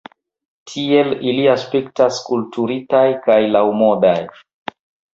[0.71, 4.21] Tiel ili aspektas kulturitaj kaj laŭmodaj.